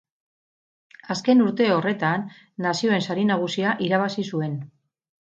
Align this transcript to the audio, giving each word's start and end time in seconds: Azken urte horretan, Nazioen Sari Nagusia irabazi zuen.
Azken 1.15 1.43
urte 1.49 1.69
horretan, 1.75 2.25
Nazioen 2.69 3.07
Sari 3.11 3.31
Nagusia 3.31 3.79
irabazi 3.91 4.29
zuen. 4.35 4.63